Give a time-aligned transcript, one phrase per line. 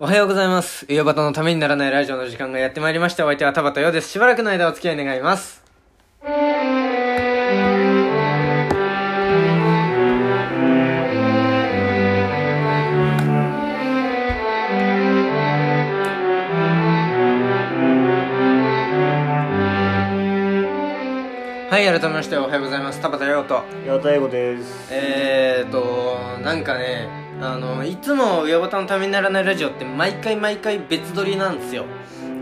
[0.00, 0.86] おはようございます。
[0.88, 3.24] うよばたのためにならないラジオの時間がやってまいりました。
[3.24, 4.10] お相手は田畑ようです。
[4.10, 5.60] しばらくの間お付き合い願います。
[21.70, 23.00] はい、改めましておはようございます。
[23.00, 23.64] 田畑ようと。
[23.84, 31.84] 八幡英語ですえーと、なんかね、あの、いつも上ボタンのためにならないラジオって毎回毎回別撮りなんですよ。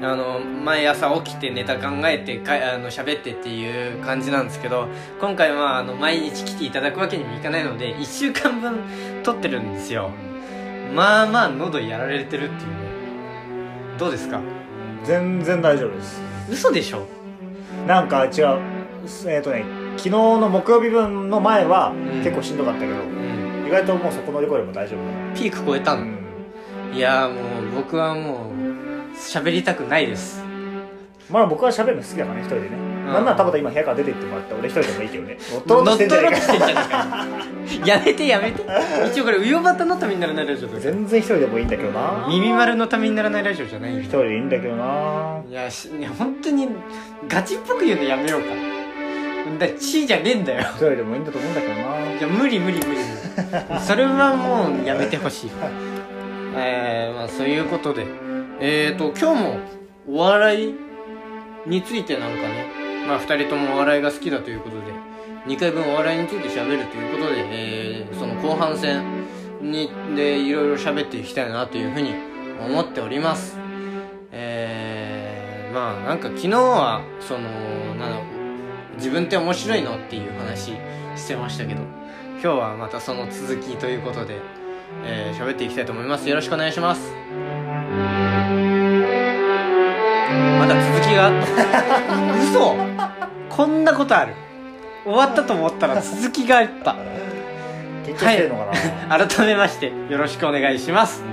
[0.02, 4.88] あの、毎朝起きてネタ考えてか、あの、喋ってっていう感じなんですけど、
[5.20, 8.78] 今回は、あの、毎日来ていただくわけにもいかないので、1週間分
[9.22, 10.10] 撮ってるんですよ。
[10.94, 12.76] まあまあ、喉やられてるっていうね。
[13.98, 14.40] どうですか？
[15.04, 16.20] 全然大丈夫です
[16.50, 17.06] 嘘でしょ？
[17.86, 18.58] なんか違う
[19.28, 19.64] えっ、とね
[19.96, 23.25] 昨日の木曜日分の前はん結構しんどかったけど、うん。
[23.66, 26.94] 意外ともうそこ乗り越えれば大丈夫ピーク超えたの、うん。
[26.94, 27.40] いやーも
[27.72, 30.42] う、僕はもう、喋りたくないです。
[31.30, 33.06] まあ僕は喋るの好きだからね一人でね、ん。
[33.06, 35.38] なんなら田畑今部屋から出て行ってもらって俺一人でもいいけどね。
[35.50, 37.26] 乗っ取ろうとしてんじゃねえか
[37.84, 38.62] やめてやめて。
[39.10, 40.92] 一応これウヨバタのためにならないラジオだから。
[40.92, 42.26] 全然一人でもいいんだけどな。
[42.28, 44.00] 耳丸のためにならないラジオじゃないよ。
[44.00, 45.40] 一人でいいんだけどな。
[45.50, 46.68] いやしいや本当に
[47.28, 48.46] ガチっぽく言うのやめようか。
[49.58, 50.60] だ地位じゃねえんだよ。
[50.60, 51.80] 一人でもいいんだと思うんだけどな。
[51.80, 53.00] いや無理無理無理
[53.86, 55.50] それはもうやめてほしい。
[56.56, 58.06] えー、まあそういうことで。
[58.58, 59.58] えーと今日も
[60.08, 60.74] お笑い
[61.66, 62.66] についてなんかね
[63.06, 64.82] まあ2人ともお笑いが好きだということで
[65.46, 69.02] 2回分お笑いについて喋るということで、えーその後半戦
[69.60, 72.14] にでいろいろ喋っていきたいなというふうに
[72.66, 73.58] 思っております。
[74.32, 77.40] えー、まあなんか昨日はその
[77.96, 79.96] なんだろう自分って面白いの？
[79.96, 80.72] っていう話
[81.16, 81.80] してましたけど。
[82.46, 84.38] 今日はまたその続きということで
[85.04, 86.28] えー喋っていきたいと思います。
[86.28, 87.10] よろしくお願いします。
[90.60, 91.32] まだ続きが？
[92.38, 92.76] 嘘！
[93.48, 94.34] こんなことある。
[95.04, 96.94] 終わったと思ったら続きがあった
[98.04, 98.70] 緊張してるのか
[99.08, 101.24] な、改めましてよろしくお願いします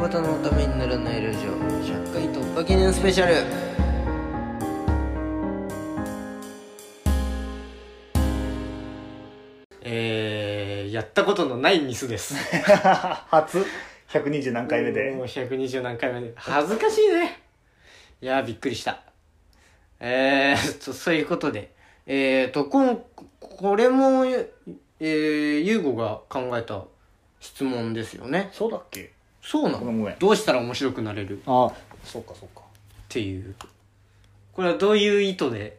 [0.00, 3.34] うよばたのためにならないラジオ100回突破記念スペシャル。
[9.82, 12.34] えー、やったことのないミスです。
[13.28, 13.66] 初
[14.08, 15.10] ？120何回目で。
[15.10, 16.32] もう120何回目で。
[16.34, 17.42] 恥ずかしいね。
[18.22, 19.02] いやーびっくりした。
[20.00, 21.74] えー、とそういうことで。
[22.06, 23.04] えーとこん
[23.38, 26.84] これもえー、ゆうごが考えた
[27.38, 28.48] 質問ですよね。
[28.52, 29.19] そうだっけ？
[29.42, 29.78] そうなの？
[29.80, 30.18] ごめんごめん。
[30.18, 31.38] どうしたら面白くなれる？
[31.38, 31.72] っああ
[32.04, 32.62] そうかそうか。
[33.08, 33.54] ていう。
[34.52, 35.78] これはどういう意図で？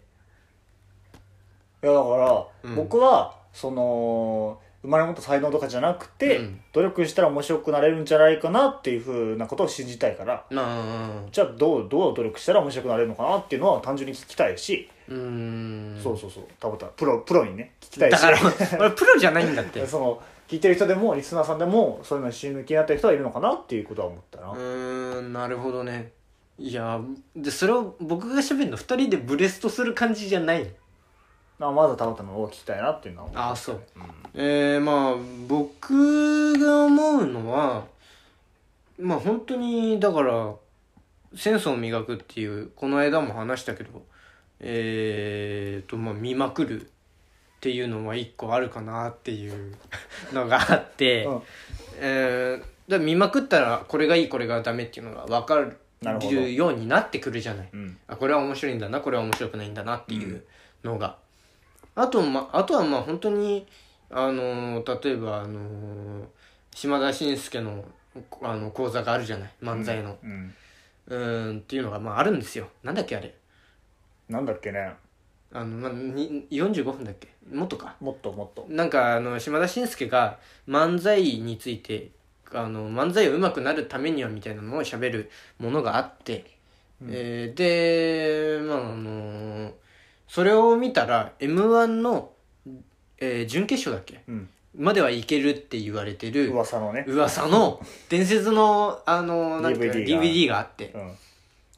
[1.84, 2.76] いやだから、うん。
[2.76, 6.62] 僕はその生まれ持った才能とかじゃなくて、うん。
[6.74, 10.46] 努力したら面白くなれるんじゃないかなっていうふうなことを信じたいから。
[10.50, 16.00] まあじゃあどうどう努力したら面白くなれるのかなっていうのは単純に聞きたいし、うーん。
[16.02, 16.44] そうそうそう。
[16.60, 18.14] たぶたプロプロにね聞きたいし。
[18.14, 18.38] だから
[18.80, 19.82] 俺プロじゃないんだって。
[19.82, 26.12] う その聞いてる人でもリスナーさんでもそういうのに死ぬ気になってる人はいるのかなっていうことは思ったな、ーんなるほどね。
[26.60, 27.00] いや
[27.38, 30.70] でそれを僕が喋るの2人でブレストする感じじゃない。
[31.58, 33.82] まあまずたまたまを聞きたいなっていうのは思ったああそう。
[34.34, 35.16] えー、まあ
[35.48, 37.86] 僕が思うのは
[39.00, 40.54] まあ本当にだから
[41.34, 44.04] センスを磨くっていうこの間も話したけど
[44.60, 46.92] えー、とまあ見まくる
[47.62, 49.76] っていうのは一個あるかなっていう
[50.34, 51.42] のがあって、 うん。
[51.98, 57.70] えー、見まくったらこれがいいこれがダメっていうのが分かなるようになってくるじゃない。
[57.72, 57.98] うん。
[58.08, 60.44] あこれは面白いんだなこれは面白くないんだなっていう
[60.84, 61.18] のが、
[61.94, 63.68] あとまあとはまあ本当に
[64.10, 66.26] あのー例えばあのー
[66.74, 67.86] 島田紳介の
[68.42, 69.52] あの講座があるじゃない。
[69.62, 70.18] 漫才の。
[70.24, 70.56] うん。
[71.06, 72.70] うーんっていうのがまああるんですよ。
[72.82, 73.36] なんだっけあれ。
[74.30, 74.96] なんだっけね
[75.54, 77.28] あの、まあ、に45分だっけ？
[77.54, 77.96] もっとか？
[78.00, 78.66] もっともっと。
[78.70, 80.38] なんかあの島田紳介が
[80.68, 82.12] 漫才について
[82.54, 86.46] あの漫才を上手くなるためにはみたいなのを喋るものがあって、
[87.08, 89.72] えーでまああの
[90.28, 92.32] それを見たら m 1の、
[93.20, 94.24] えー準決勝だっけ？
[94.28, 94.50] うん。
[94.78, 97.04] まではいけるって言われてる噂のね。
[97.06, 100.24] 噂の伝説のあのなんか DVD が。
[100.24, 100.92] DVD があって。
[100.96, 101.12] うん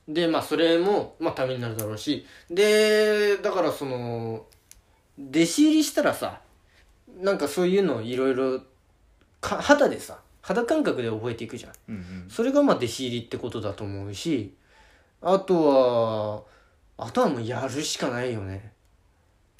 [0.07, 2.25] でまあそれも、まあ、ためになるだろうし。
[2.49, 4.45] でだからその
[5.17, 6.41] 弟子入りしたらさ
[7.21, 8.61] なんかそういうのをいろいろ
[9.39, 11.71] か肌でさ肌感覚で覚えていくじゃん。
[11.89, 12.25] うんうん。
[12.29, 14.53] それがまあ弟子入りってことだと思うし
[15.21, 16.45] あと
[16.97, 18.73] はあとはもうやるしかないよね。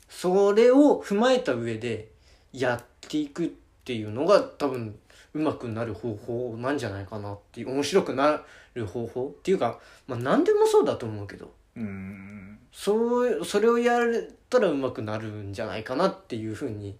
[0.09, 2.09] それを踏まえた上で
[2.51, 3.49] やっていくっ
[3.83, 4.97] ていうのが多分
[5.33, 8.41] うまくなる方法なんじゃないかなっていう面白くな
[8.75, 14.03] る方法っていうかまあ何でもそうだと思うけどうんそうそれをやっ
[14.49, 16.95] たらうまくなるんじゃないかなっていうふうに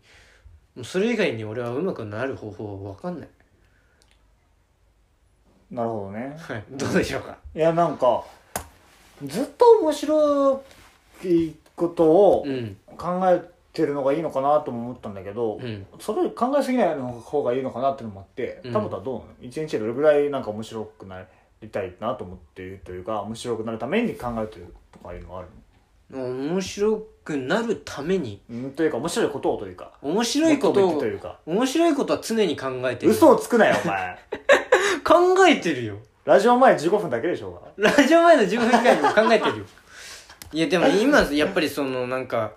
[0.83, 3.30] それ以外に俺はうまくなる方法は分かんない。
[5.69, 6.36] なるほどね。
[6.39, 6.63] はい。
[6.71, 7.38] どうでしょうか？
[7.56, 8.24] いやなんか
[9.25, 10.63] ずっと面白
[11.24, 12.77] いことをうん。
[12.97, 13.41] 考え
[13.73, 15.85] てるのがいいのかなとも思ったんだけど、うん。
[15.99, 18.73] それ考えすぎないの方がいいのかなっていうのもあってうん。
[18.73, 19.25] 田本はどうなの？
[19.41, 21.25] 一日でどれぐらいなんか面白くな
[21.61, 25.47] りたいなと思っているというか面白くなるために考えてるとかいうのがある
[26.11, 28.39] 面白くなるために？
[28.49, 31.39] のうんというか面白いことをというか面白いことをというか。
[31.45, 33.11] 面白いことは常に考えてる。
[33.11, 34.19] 嘘をつくなよお前。
[35.03, 35.97] 考えてるよ。
[36.25, 37.89] ラジオ前15分だけでしょうが。
[37.97, 39.65] ラジオ前の15分以外にも考えてるよ。
[40.53, 42.51] いやでも今やっぱりそのなんか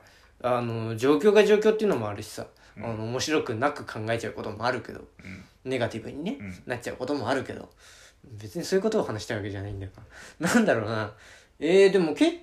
[0.46, 2.46] あの状況が状況っていうのもあるしさ、
[2.76, 2.84] うん。
[2.84, 5.02] あの面白くなく考えちゃうこともあるけど。
[5.64, 6.62] ネガティブにね、うん。
[6.66, 7.68] なっちゃうこともあるけど。
[8.24, 10.02] 別にそういうことを話したいわけじゃないんだか
[10.40, 11.12] ら なんだろうな。
[11.58, 12.38] えー、でも結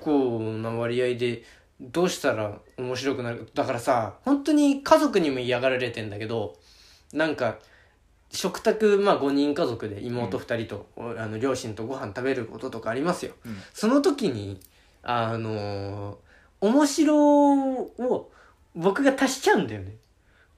[0.00, 1.42] 構な割合で
[1.80, 6.58] どうしたら面白くなるだからさ本当に家族にも嫌がられてんだけど
[7.12, 7.58] なんか
[8.30, 13.34] 食卓まあ5人家族で妹2人と、おあの両親とご飯食べることとかありますよ。
[13.44, 13.56] うん。
[13.74, 14.60] その時に
[15.02, 16.31] あのー
[16.62, 18.30] 面白を
[18.74, 19.96] 僕が足しちゃうんだよね。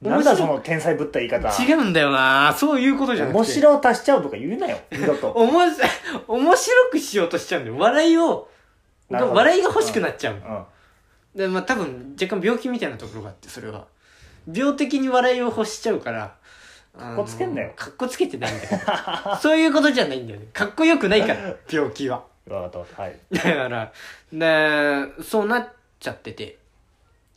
[0.01, 1.49] なんだその天才ぶった言い方。
[1.63, 2.53] 違うんだよな。
[2.55, 3.37] そういうことじゃなくて。
[3.39, 5.31] 面白を足しちゃうとか言うなよ二度と。
[5.31, 5.81] おもし
[6.27, 7.77] 面白くしようとしちゃうんだよ。
[7.77, 8.47] 笑いを
[9.09, 10.65] 笑いが欲しくなっちゃう、うん。
[11.35, 13.87] でまあ多分若干病気みたいなところがあってそれは。
[14.51, 16.35] 病的に笑いを欲しちゃうから
[16.95, 17.73] かっこつけんなよ。
[17.75, 18.79] かっこつけてないんだよ
[19.41, 20.47] そういうことじゃないんだよね。
[20.53, 22.23] かっこよくないから病気は。
[22.47, 23.01] わかったわかった。
[23.01, 23.19] はい。
[23.31, 23.91] だから
[24.31, 25.67] でそうなっ
[26.05, 26.57] ちゃってて。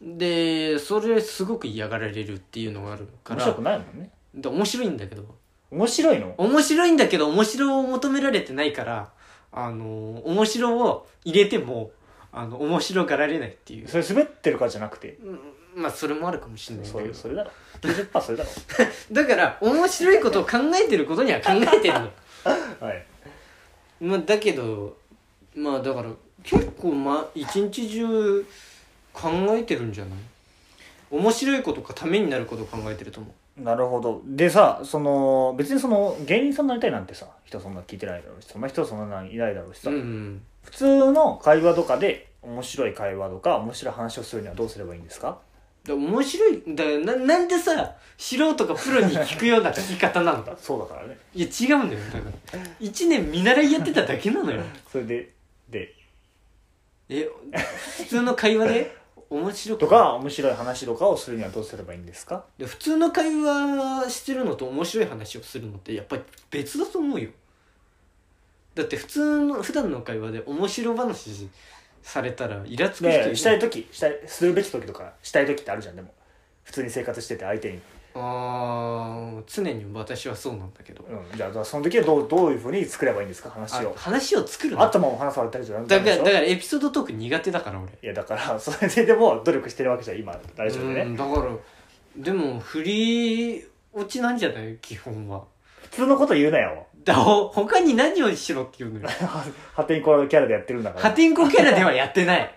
[0.00, 3.40] でそれすごく嫌がられるっていうのがあるから。
[3.40, 4.10] 面白くないもんね。
[4.34, 5.24] で面白いんだけど。
[5.70, 6.34] 面白いの？
[6.38, 9.10] 面白いんだけど面白を求められてないから
[9.52, 11.90] あの面白を入れても
[12.32, 13.88] あの面白がられないっていう。
[13.88, 15.18] それ滑ってるからじゃなくて？
[15.22, 15.38] うん
[15.74, 17.00] まあそれもあるかもしれないけど。
[17.00, 17.50] れそれだろ。
[17.82, 18.50] 90%それだろ。
[19.12, 22.10] だから面白いことを考えてることには考えてるの。
[22.80, 23.06] はい。
[24.00, 24.96] まあだけど
[25.54, 26.10] まあだから
[26.42, 28.46] 結構まあ一日中
[29.12, 30.18] 考えてるんじゃない？
[31.10, 34.22] 面白いことかためになることを考えてると思なるほど。
[34.24, 45.38] でさその別にその芸人さんになりたいなんてさ人そんな聞いてないだろうしそんな人そんないないだろうしさ、ううん普通の会話とかで面白い会話とか面白い話をするにはどうすればいいんですか？
[45.84, 50.42] だ面白いだななんでさ素人がプロに聞くような聞き方なの？
[50.44, 51.16] か そうだからね。
[51.34, 52.00] いや違うんだよ。
[52.12, 54.62] だから1年見習いやってただけなのよ。
[54.92, 55.30] それで
[55.70, 55.94] で
[57.08, 57.28] え
[57.98, 58.96] 普通の会話で？
[59.30, 59.80] 面白く？
[59.80, 62.44] とか面白い話とかをするにはどうすればいいんですか？
[62.56, 67.30] で普通の会話してるのと面白い話をするのってやっぱり別だと思うよ。
[68.74, 71.48] だって普通の普段の会話で面白話
[72.02, 73.28] されたらイラつく人いる。
[73.30, 76.14] でしたい時したいするべき時とかしたい時ってあるじゃんでも。
[76.64, 77.80] 普通に生活してて相手に、
[78.14, 81.04] あー常に私はそうなんだけど。
[81.04, 84.82] うん、じゃあその時はどうどういうふうに作ればいいんですか話あを話を作るの？
[84.82, 86.16] あったまま話されたりじゃダメだから。
[86.18, 87.90] だからエピソードトーク苦手だから俺。
[88.02, 90.36] いやだからそれででも努力してるわけじゃん今。
[90.56, 91.00] 大丈夫でね。
[91.02, 91.46] うんだから
[92.16, 94.76] でも振り落ちなんじゃない？
[94.80, 95.44] 基本は。
[95.82, 96.86] 普通のこと言うなよ。
[97.04, 99.08] だほ他に何をしろって言うのよ。
[99.72, 101.02] 破天荒キャラでやってるんだから。
[101.10, 102.54] 破天荒キャラではやってない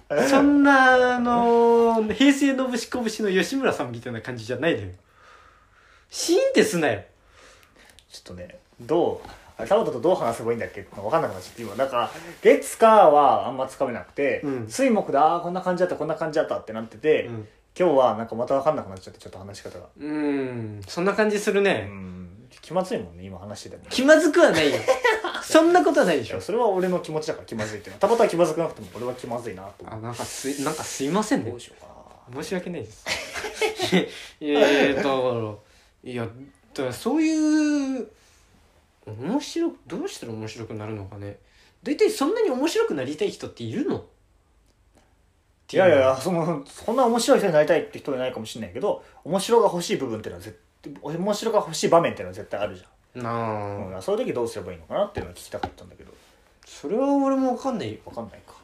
[0.28, 4.88] そんなあの平成のぶしこぶしの吉村さんみたいな感じじゃないのよ。
[6.10, 7.02] シーンってすなよ。
[8.10, 10.82] ちょっとねどうあれタオトとどう話せばいいんだっけ？
[10.82, 11.74] 分かんなくなっちゃって今。
[11.76, 12.10] なんか
[12.42, 14.66] 月火はあんまつかめなくて、うん。
[14.68, 17.48] 水木でああこんな感じだったこんな感じだったってなってて、うん。
[17.78, 19.86] 今日はなんかまた分かんなくなっちゃってちょっと話し方が。
[19.98, 20.80] うん。
[20.86, 22.48] そんな感じするうね、ん。
[22.60, 23.84] 気まずいもんね今話してても。
[23.88, 24.78] 気まずくはないよ
[25.42, 26.40] そんなことはないでしょ。
[26.40, 27.94] それは俺の気持ちだから気まずいっていうの。
[27.96, 31.48] はたまたま気まずくなくても俺は気まずいなと思あなんかすいなんかすいませんね。
[31.48, 31.86] うどうしようか
[32.36, 32.42] な。
[32.42, 33.04] 申し訳ないです。
[34.40, 35.54] いやいやだから
[36.04, 38.08] いやだからそういう
[39.06, 41.38] 面白くどうしたら面白くなるのかね。
[41.82, 44.04] 大体そんなに面白くなりたい人っているの？
[45.72, 56.12] いやいやいやそのそんな面白い人になりたいって人はいないかもしれないけど面白が欲しい部分っていうのは絶対面白が欲しい場面っていうのは絶対あるじなゃん、あ、うん、そういう時どうすればいいのかなっていうのは聞きたかったんだけど。
[56.64, 58.54] それは俺もわかんないよ分かんないか。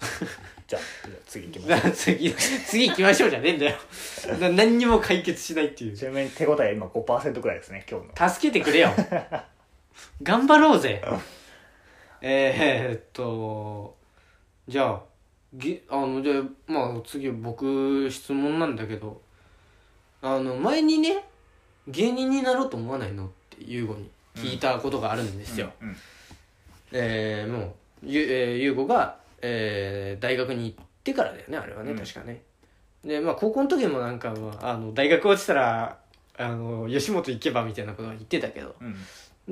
[0.66, 0.82] じゃあ
[1.26, 3.76] 次行きましょだから次次行きましょうじゃねえんだよ。
[4.38, 5.92] な何にも解決しないっていう。
[5.94, 8.28] うちなみに手応え今5%くらいですね今日の。
[8.28, 8.90] 助けてくれよ。
[10.22, 11.02] 頑張ろうぜ。
[12.20, 13.96] えー、っと
[14.66, 15.02] じゃあ
[15.52, 19.20] げあのじゃあまあ次僕質問なんだけど
[20.22, 21.24] あの前にね
[21.86, 23.26] 芸人になろうと思わないの？
[23.26, 25.96] って優吾に聞いたことがあるんですよ、うん
[26.92, 27.72] えーもう
[28.06, 31.98] ゆ、えー、優吾が、えー大学に行ってからだよねあれはね、うん。
[31.98, 32.42] 確かね。
[33.04, 35.98] でまあ高校の時もなんかはあの大学落ちたら
[36.38, 38.74] あの吉本行けばみたいなことは言ってたけど。
[38.80, 38.94] うん。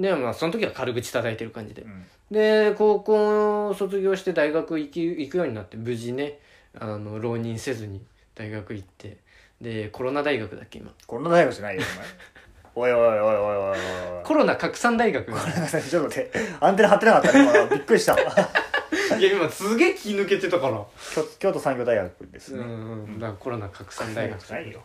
[0.00, 1.82] でもまあその時は軽口叩いてる感じで。
[1.82, 2.04] うん。
[2.30, 6.38] で高校を卒業して大学行き行くようになって無事ね
[6.78, 8.00] あの浪人せずに
[8.34, 9.18] 大学行って。
[9.60, 10.92] でコロナ大学だっけ今。
[11.06, 12.06] コロナ大学じゃないよお前
[12.74, 13.78] おいおいおいおいおいおい
[14.18, 15.30] おいコロナ拡散大学。
[15.30, 17.32] ごめんなさいちょっと待ってアンテナ張ってなかった。
[17.32, 20.82] ね今びっくりしたいや今すげえ気抜けてたから。
[21.14, 23.18] 京京都産業大学ですうねん。
[23.18, 24.80] だからコロナ拡散大学じゃないよ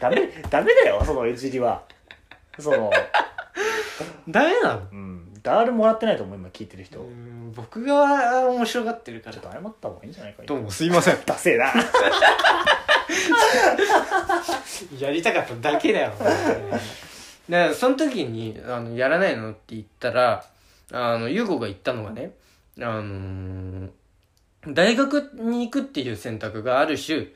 [0.00, 1.82] ダメダメだよそのいじりは。
[2.58, 2.90] その。
[4.28, 4.82] ダメなの？
[4.90, 5.34] うん。
[5.42, 7.00] 誰ももらってないと思う今聞いてる人。
[7.00, 9.36] うん僕が面白がってるから。
[9.36, 11.18] ちょっと謝った方がいいんじゃないかどうもすいません。
[11.26, 11.66] ダセえな
[14.98, 16.12] やりたかっただけだよ。
[16.18, 16.78] だか
[17.48, 20.44] らその時にあの「やらないの?」って言ったら
[20.92, 22.32] あの優子が言ったのがね
[22.80, 23.90] あのー
[24.66, 27.26] 大学に行くっていう選択がある種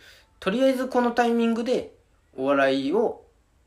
[0.40, 1.92] とりあえずこのタイミングで
[2.34, 3.20] お笑いを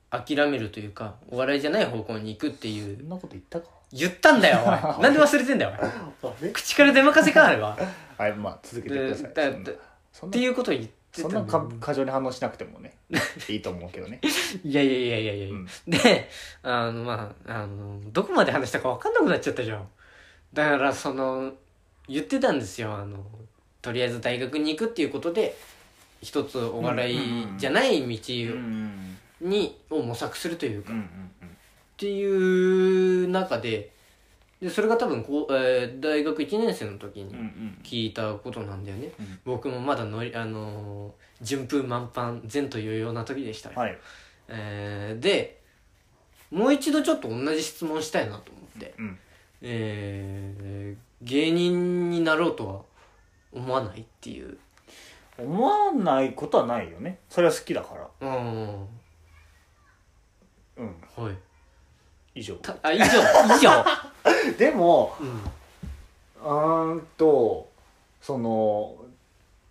[0.09, 3.67] 諦めるというかお笑いじゃない方向に行くっていうそんなこと言ったか？
[3.93, 5.73] 言ったんだよおい なんで忘れてんだよ
[6.53, 7.77] 口から出任せかあれは。
[8.17, 9.51] はいまあ続けてください。
[9.51, 12.97] っていうことを言ってたそんなか過剰に反応しなくてもね
[13.49, 14.21] いいと思うけどね。
[14.63, 15.67] いやいやいやいやいや、うん。
[15.87, 16.29] で、
[16.63, 19.87] あの、まあ、あの、どこまで話したか分かんなくなっちゃったじゃん。
[20.53, 21.53] だから、その、
[22.07, 22.93] 言ってたんですよ。
[22.93, 23.25] あの、
[23.81, 25.57] とりあえず大学に行くっていうことで、
[26.21, 29.17] 一つお笑いじゃないうん道うん。
[29.41, 30.95] に、を模索するというか、っ
[31.97, 33.91] ていう中で、
[34.61, 37.79] で、それが多分こう、えー大学1年生の時うんうんうにん。
[37.83, 39.11] 聞いたことなんだよね。
[39.19, 39.39] うん。
[39.43, 41.11] 僕もまだのり、あのー
[41.43, 43.71] 順風満帆、前途洋々な時でした。
[43.71, 43.79] よ。
[43.79, 43.97] はい。
[44.49, 45.59] えーで
[46.51, 49.17] もう一度ちょっと同じ質問したいなと思って、うん。
[49.61, 52.81] えー芸人になろうとは
[53.53, 54.57] 思わないっていう。
[55.37, 57.19] 思わないことはないよね。
[57.29, 58.27] それは好きだから。
[58.27, 58.87] うん。
[60.77, 60.95] うん。
[61.15, 61.35] はい。
[62.35, 62.55] 以上。
[62.55, 63.05] たあ以上。
[63.05, 63.85] 以上
[64.57, 65.27] でもうん
[66.43, 67.69] うーんと
[68.21, 68.95] その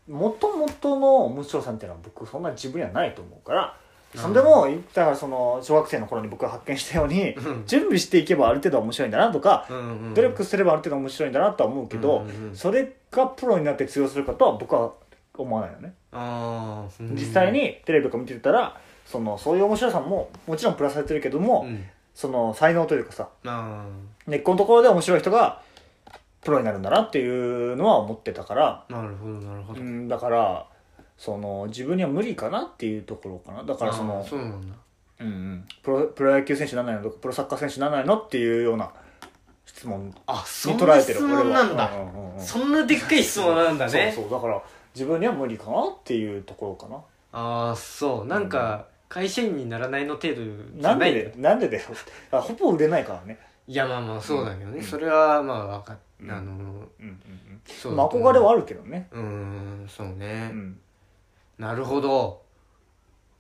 [0.09, 3.77] もともとの面白さみたいなのは僕そんな自分にはないと思うから
[4.15, 7.67] そんでもだからその小学生の頃に僕が発見したようにうん。
[7.67, 12.57] 準備していけばある程度は面白いんだなとかうんうん努力すればある程度面白いんだなとは思うけどうんうんうん。
[12.57, 14.93] それがプロになって通用するかとは僕は
[15.37, 15.95] 思わないよね。
[17.13, 21.85] 実際にテレビとか見てたらそのそういう面白さももちろんプラスされてるけども、うん。
[22.13, 23.85] その才能というかさあ
[24.27, 25.63] 根っこのところで面白い人が
[26.43, 29.81] プロになるんだなっていうのは思ってたから、あなるほどなるほど。
[29.81, 30.67] うん、だから
[31.19, 33.65] その自分には無理かなっていうところかな。
[33.65, 34.69] だからそあのうなんだ。
[35.21, 37.11] うんうん、プロプロ野球選手にならないの？
[37.11, 38.17] とかプロサッカー選手にならないの？
[38.19, 38.91] っていうような
[39.67, 41.91] 質問あそにんな質捉えてる問なんだ。
[41.95, 44.13] うんうんそんなでっかい質問なんだね。
[44.15, 44.63] そうそうだから
[44.95, 46.97] 自分には無理かなっていうところかな。
[47.33, 48.27] ああそう。
[48.27, 51.83] なんか会社員にならないの程度じなんゃないでなんでだよ。
[52.33, 53.39] あほぼ売れないからね
[53.71, 56.31] いやまあまあそうだけどね、うんそれはまあわかっ、うん。
[56.31, 56.57] あのうん
[57.01, 59.07] うんそう憧れはあるけどね。
[59.13, 60.81] うーんそうね、うん。
[61.57, 62.43] なるほど。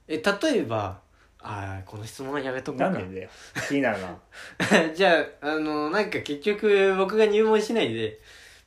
[0.06, 1.00] え例えば
[1.40, 2.90] ああこの質問はやめとこうか。
[2.90, 3.30] なんでだよ。
[3.68, 4.16] 気になるな。
[4.94, 8.20] じゃああのなんか結局僕が入門しないで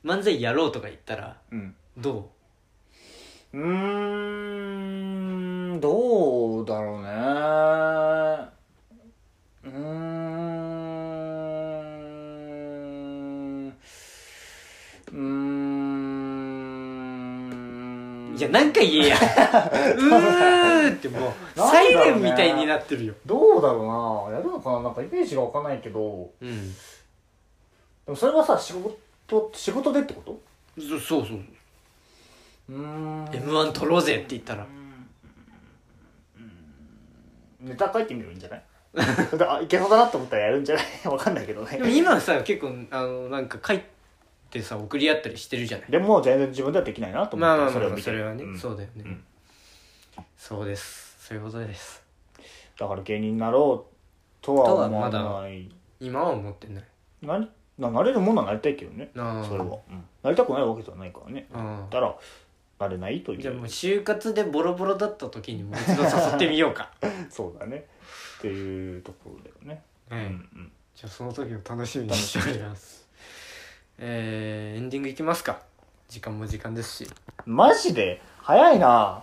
[0.04, 1.74] 漫才やろうとか言ったらうん。
[1.96, 2.30] ど
[3.54, 3.60] うー
[5.76, 7.08] んどうだろうね
[9.64, 10.24] うーん
[15.12, 15.20] うー
[18.44, 19.16] んういや何回言えや。
[19.96, 23.14] うーってもうサイレンみたいになってるよ。
[23.26, 24.36] どうだろうな。
[24.38, 24.82] やるのかな？
[24.82, 26.30] なんかイメージがわかんないけど。
[26.40, 26.72] うん。
[26.72, 26.78] で
[28.08, 30.40] もそれはさ仕事仕事でってこと？
[30.80, 31.38] そそうそう。
[32.70, 33.28] うーん。
[33.32, 34.66] m 1取ろうぜって言ったら。
[37.60, 38.62] ネタ書いてみるんじゃない？
[39.64, 40.84] いけそうだなと思ったらやるんじゃない？
[41.08, 41.78] わかんないけどね。
[41.78, 43.93] でも今さ結構あのなんか書いて
[44.62, 45.90] さ送り合ったりしてるじゃない。
[45.90, 48.02] でも全然自分ではできないなと思って、まあまあまあそれを見て。
[48.02, 48.58] それはね、うん。
[48.58, 49.24] そうだよね、うん。
[50.36, 51.16] そうです。
[51.18, 52.02] そういうことです。
[52.78, 53.94] だから芸人になろう
[54.44, 55.70] とは思わとはない
[56.00, 56.84] 今は思ってない。
[57.22, 59.10] なりななれるものはなりたいけどね。
[59.16, 59.44] ああ。
[59.44, 60.04] それは、うん。
[60.22, 61.46] なりたくないわけじゃないからね。
[61.52, 62.16] あだから
[62.78, 63.42] られないという。
[63.42, 66.90] じゃあもう就活でボロボロだった時にもう一度誘ってみようか。
[67.30, 67.86] そうだね。
[68.38, 70.72] っていうところだよね、はい、うんうん。
[70.94, 73.03] じゃあその時を楽しみにしております
[73.98, 75.60] えー、エンディングいきますか。
[76.08, 77.10] 時間も時間ですし。
[77.46, 78.20] マジで？
[78.42, 79.22] 早いな。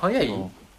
[0.00, 0.28] 早い、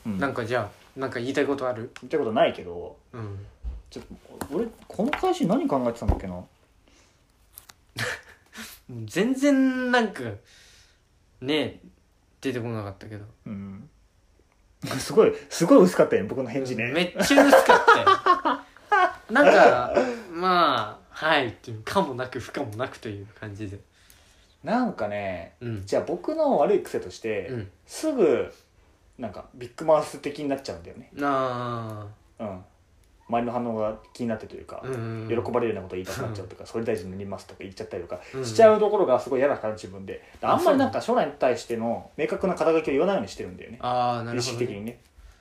[0.06, 1.92] うん、なんかじゃあなんか言いたいことある？
[2.02, 3.46] 言ったことないけどうん。
[3.90, 4.06] ちょっ
[4.40, 6.34] と俺この会社何考えてたんだっけな？
[6.34, 6.46] も
[8.90, 10.24] う全然なんか
[11.42, 11.82] ね
[12.40, 13.26] 出てこなかったけど。
[13.46, 13.90] うん。
[15.00, 16.92] すごいすごい薄かったよね僕の返事ね。
[16.92, 18.06] めっちゃ薄かったよ。
[19.32, 19.94] なんか
[20.32, 21.48] まあはい。
[21.48, 23.80] っていうかもなく不可もなくという感じで。
[24.64, 25.86] なんかねうん。
[25.86, 27.72] じゃあ僕の悪い癖として、うん。
[27.88, 28.54] すぐ
[29.18, 31.12] なんかビッグマウス的になっちゃうんだよね。
[31.22, 32.06] あ
[32.40, 32.64] うん。
[33.30, 40.24] 周りの反応が気になってというか、あうん喜ばれるようなこと言いたくなっちゃうとか、総理大臣になりますとか言っちゃったりとかうんしちゃうところがすごい嫌だから自分で。
[40.42, 43.80] ああんまりなんか将来に対しての明確な肩書きを言わないようにしてるんだよね。
[43.82, 45.00] ああなるほどね、識的にね、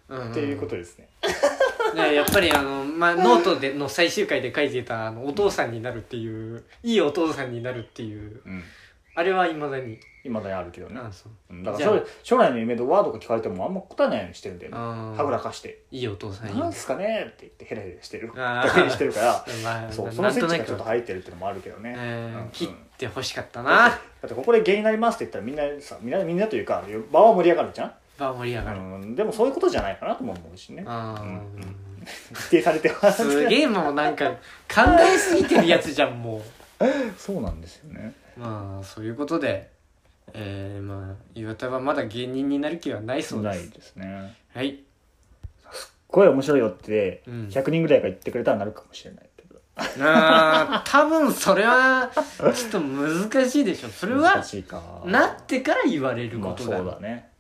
[0.09, 0.31] うん。
[0.31, 1.09] っていうことですね
[1.97, 8.63] ねやっぱりあの、まあ、ノートでの最終回で書いてたあのお父さんになるっていういいお父さんになるっていううん。
[9.19, 9.99] あれはいまだに。
[10.23, 11.01] 今だにあるけどね。
[11.01, 11.55] あそう。
[11.55, 11.63] うん。
[11.63, 14.77] だから将来将来の夢でワードが聞かれてもあんま答えないようにしてるんだよね。
[14.77, 14.81] あ
[15.17, 15.85] はぐらかして。
[15.91, 18.31] いいお父「さんいいなんすかね?」って言ってヘラヘラしてる。
[18.37, 18.69] あー。
[18.69, 22.49] だけにしてるからまあそうそのスイッチがちょっと入ってるっていうのもあるけどね、えーうん。
[22.51, 23.89] 切ってほしかったな。
[23.89, 30.85] だってここで芸人になりますって言ったらみんなさみんなみんなというか場は盛り上がるじゃん、場盛り上がる、うん、でもそういうことじゃないかなとも思うしね。
[30.87, 31.23] あー。
[31.23, 31.86] うん
[32.35, 33.29] 否定されてます。
[33.31, 34.31] すげえもうなんか
[34.73, 36.43] 考えすぎてるやつじゃんも
[37.17, 38.15] そうなんですよね。
[38.37, 39.71] うまあそういうことで
[40.35, 43.59] えー、まあ岩田はまだ芸人になる気はないそうです。
[43.59, 44.35] ないですね。
[44.55, 44.81] はい。
[46.09, 47.49] 声面白いよってうん。
[47.49, 49.61] 100人ぐらいが言ってくれたらなるかもしれないけど、
[50.01, 52.11] あー多分それは
[52.55, 53.89] ちょっと難しいでしょ。
[53.89, 55.03] それは 難しいか。
[55.05, 57.31] なってから言われるまあそうことだ,、だね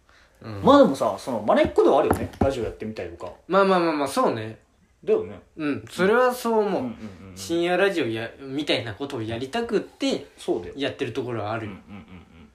[0.42, 0.62] うん。
[0.62, 2.30] まあでもさその真似っこではあるよね。
[2.38, 3.32] ラジオやってみたりとか。
[3.48, 4.58] まあまあまあまあそうね。
[5.04, 5.40] だよね。
[5.56, 5.84] うん。
[5.90, 6.90] それはそう思う、うんうん
[7.30, 10.74] うん深夜ラジオやみたいなことをやりたくってそうだよ。
[10.76, 11.66] やってるところはある。
[11.66, 12.48] よ、うんうんうんうん。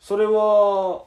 [0.00, 1.04] それは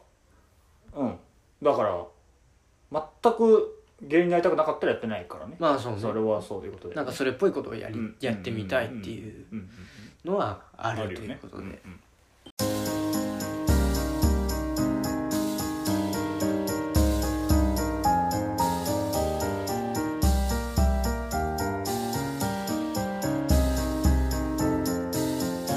[0.96, 1.16] うん。
[1.64, 3.74] だから全く
[4.04, 5.56] 芸人になりたくなかったらやってないからね。
[5.60, 6.00] まあそうね。
[6.00, 6.96] それはそういうことで。
[6.96, 8.16] なんかそれっぽいことをやり、うん。
[8.22, 9.70] やってみたいっていううんうん
[10.32, 11.10] のはあうん。
[11.10, 12.00] るということで、うんうん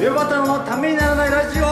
[0.00, 1.64] 上端のためにならないラジオ。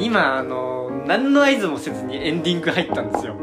[0.00, 3.34] 今あの何の合図もせずにエンディング入ったんですよ。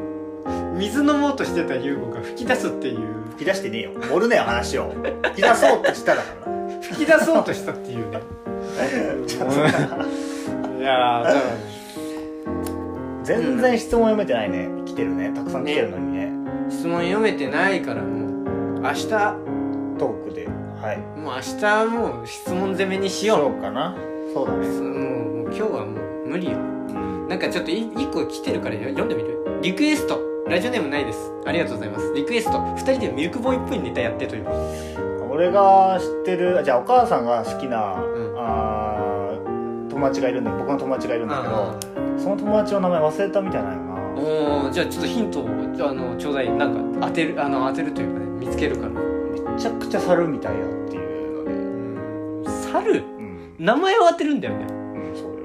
[0.77, 3.25] 水飲もうとしてた優吾が吹き出すっていう。
[3.31, 3.91] 吹き出してねえよ。
[4.03, 4.93] 盛るねよ話を。
[5.23, 8.21] 吹き出そうってしただからな吹き出そうとしたっていうね。
[10.79, 11.68] いやーだから
[13.29, 14.67] 全然質問読めてないね。
[14.85, 15.31] 来てるね。
[15.35, 16.31] たくさん来てるのにね。
[16.67, 19.07] 質問読めてないからもう明日。
[19.07, 20.47] トークで。
[20.81, 20.97] はい。
[21.15, 23.37] もう明日はもう質問攻めにしよう。
[23.37, 23.95] そうかな。
[24.33, 24.67] そうだね。
[24.67, 26.57] もうもう今日はもう無理よ。
[26.57, 26.61] う
[26.93, 29.59] んなんかちょっとい一個来てるから読んでみる？
[29.61, 30.19] リクエスト。
[30.47, 31.31] ラジオネームないです。
[31.45, 32.11] ありがとうございます。
[32.15, 32.59] リクエスト。
[32.77, 34.47] 二人でミルクボーイっぽいネタやってという。
[35.29, 37.93] 俺が知ってるじゃあお母さんが好きな、ん。
[38.39, 41.77] あー友達がいるんだ僕の友達がいるんだけど
[42.21, 48.89] その友達の名前忘れたみたいなよなおおじゃあちょっとヒントをあのちょうだいなんか当てるあの当てるというかね見つけるから。
[48.91, 52.49] めちゃくちゃ猿みたいやっていうので。
[52.71, 52.93] 猿？
[52.93, 54.63] うん、名前を当てるんだよね。
[54.63, 54.67] う
[55.11, 55.39] ん、そうよ。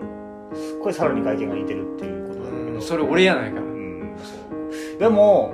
[0.55, 4.35] すっごい猿に外見が似てるっていうことなんだけどそれ俺やないかうんそ
[4.97, 4.99] う。
[4.99, 5.53] でも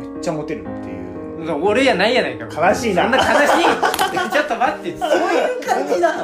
[0.00, 1.46] めっちゃモテるっていう。
[1.46, 3.02] ら俺やないやないか悲しいな。
[3.04, 3.30] そんな悲し
[3.62, 3.64] い？
[4.32, 6.14] ちょっと待ってそういう感じだ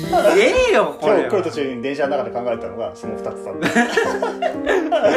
[0.00, 5.10] ひえよこれ今日来る途中に電車の中で考えたのがその2つだった。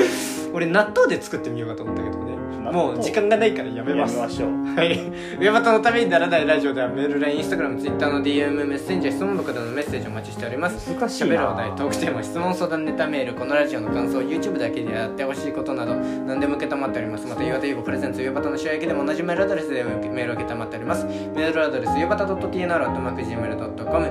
[0.54, 2.29] 俺納豆で作ってみようかと思ったけどね
[2.60, 5.00] 納豆もう時間がないからやめますやめましょうはい。
[5.40, 10.94] 上端のためにならないラジオではメール、LINE、インスタグラム、ツイッターの DM、メッセンジャー、質問箱でのメッセージをお待ちしております。
[10.94, 17.26] 難しいな喋るお題、トークテーマ、質問相談ネタメール、このラジオの感想、YouTube だけでやってほしいことなど、何でも受けたまっております。
[17.28, 21.06] また、岩田優子プレゼンツ、上端の塩焼きでも同じメールアドレスでメールを受けたまっております。
[21.06, 24.06] メールアドレス、上端 .tnr.gmail.com、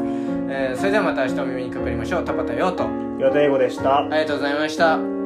[0.52, 2.24] えー、それではまた明日お耳にかかりましょう。
[2.24, 2.88] 田畑陽と。
[3.18, 5.19] 岩田英語でしたありがとうございました。